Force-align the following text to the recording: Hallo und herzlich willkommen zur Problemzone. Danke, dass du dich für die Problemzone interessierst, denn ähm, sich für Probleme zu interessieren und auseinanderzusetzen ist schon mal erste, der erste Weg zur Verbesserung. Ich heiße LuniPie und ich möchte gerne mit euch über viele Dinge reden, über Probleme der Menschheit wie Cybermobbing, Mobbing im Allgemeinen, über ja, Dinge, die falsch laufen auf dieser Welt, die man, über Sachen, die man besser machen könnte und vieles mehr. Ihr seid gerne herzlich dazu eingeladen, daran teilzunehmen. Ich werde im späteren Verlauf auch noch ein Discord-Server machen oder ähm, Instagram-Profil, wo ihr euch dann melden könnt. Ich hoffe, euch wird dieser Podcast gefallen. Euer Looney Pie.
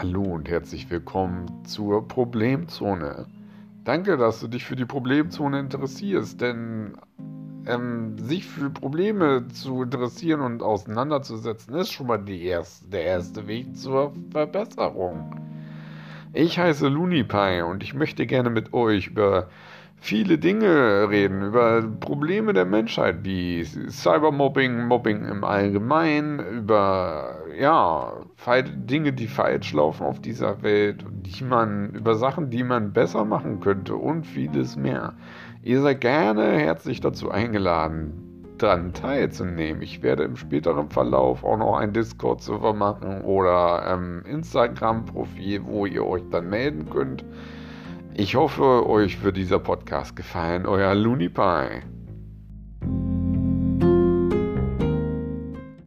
Hallo 0.00 0.22
und 0.22 0.48
herzlich 0.48 0.88
willkommen 0.90 1.64
zur 1.64 2.06
Problemzone. 2.06 3.26
Danke, 3.82 4.16
dass 4.16 4.38
du 4.38 4.46
dich 4.46 4.64
für 4.64 4.76
die 4.76 4.84
Problemzone 4.84 5.58
interessierst, 5.58 6.40
denn 6.40 6.96
ähm, 7.66 8.16
sich 8.16 8.46
für 8.46 8.70
Probleme 8.70 9.48
zu 9.48 9.82
interessieren 9.82 10.40
und 10.40 10.62
auseinanderzusetzen 10.62 11.74
ist 11.74 11.90
schon 11.90 12.06
mal 12.06 12.18
erste, 12.44 12.88
der 12.88 13.06
erste 13.06 13.48
Weg 13.48 13.76
zur 13.76 14.12
Verbesserung. 14.30 15.34
Ich 16.32 16.60
heiße 16.60 16.86
LuniPie 16.86 17.62
und 17.62 17.82
ich 17.82 17.92
möchte 17.92 18.24
gerne 18.24 18.50
mit 18.50 18.72
euch 18.72 19.08
über 19.08 19.48
viele 20.00 20.38
Dinge 20.38 21.08
reden, 21.10 21.42
über 21.42 21.82
Probleme 22.00 22.52
der 22.52 22.64
Menschheit 22.64 23.24
wie 23.24 23.64
Cybermobbing, 23.64 24.86
Mobbing 24.86 25.24
im 25.24 25.44
Allgemeinen, 25.44 26.38
über 26.38 27.38
ja, 27.58 28.12
Dinge, 28.74 29.12
die 29.12 29.26
falsch 29.26 29.72
laufen 29.72 30.04
auf 30.04 30.20
dieser 30.20 30.62
Welt, 30.62 31.04
die 31.10 31.44
man, 31.44 31.90
über 31.90 32.14
Sachen, 32.14 32.50
die 32.50 32.62
man 32.62 32.92
besser 32.92 33.24
machen 33.24 33.60
könnte 33.60 33.96
und 33.96 34.24
vieles 34.24 34.76
mehr. 34.76 35.14
Ihr 35.62 35.82
seid 35.82 36.00
gerne 36.00 36.52
herzlich 36.52 37.00
dazu 37.00 37.30
eingeladen, 37.30 38.28
daran 38.58 38.92
teilzunehmen. 38.92 39.82
Ich 39.82 40.02
werde 40.02 40.24
im 40.24 40.36
späteren 40.36 40.88
Verlauf 40.88 41.44
auch 41.44 41.58
noch 41.58 41.76
ein 41.76 41.92
Discord-Server 41.92 42.72
machen 42.72 43.22
oder 43.22 43.84
ähm, 43.92 44.22
Instagram-Profil, 44.26 45.64
wo 45.64 45.86
ihr 45.86 46.06
euch 46.06 46.22
dann 46.30 46.48
melden 46.48 46.88
könnt. 46.90 47.24
Ich 48.20 48.34
hoffe, 48.34 48.84
euch 48.88 49.22
wird 49.22 49.36
dieser 49.36 49.60
Podcast 49.60 50.16
gefallen. 50.16 50.66
Euer 50.66 50.92
Looney 50.92 51.28
Pie. 51.28 51.82